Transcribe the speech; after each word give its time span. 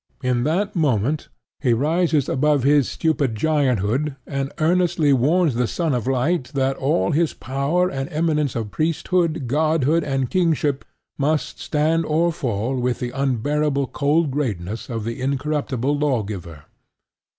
In 0.23 0.45
that 0.45 0.75
moment 0.75 1.29
he 1.59 1.73
rises 1.75 2.27
above 2.27 2.63
his 2.63 2.89
stupid 2.89 3.35
gianthood, 3.35 4.15
and 4.25 4.51
earnestly 4.57 5.13
warns 5.13 5.53
the 5.53 5.67
Son 5.67 5.93
of 5.93 6.07
Light 6.07 6.45
that 6.55 6.75
all 6.77 7.11
his 7.11 7.35
power 7.35 7.87
and 7.87 8.09
eminence 8.11 8.55
of 8.55 8.71
priesthood, 8.71 9.45
godhood, 9.45 10.03
and 10.03 10.31
kingship 10.31 10.83
must 11.19 11.59
stand 11.59 12.03
or 12.07 12.31
fall 12.33 12.79
with 12.79 12.97
the 12.97 13.11
unbearable 13.11 13.85
cold 13.85 14.31
greatness 14.31 14.89
of 14.89 15.03
the 15.03 15.21
incorruptible 15.21 15.95
law 15.95 16.23
giver. 16.23 16.63